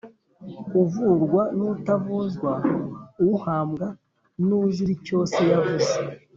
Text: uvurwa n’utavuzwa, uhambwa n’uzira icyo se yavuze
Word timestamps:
uvurwa 0.81 1.43
n’utavuzwa, 1.57 2.51
uhambwa 3.33 3.87
n’uzira 4.45 4.91
icyo 4.97 5.17
se 5.33 5.41
yavuze 5.51 5.95